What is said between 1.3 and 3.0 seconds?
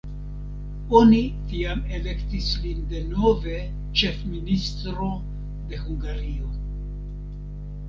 tiam elektis lin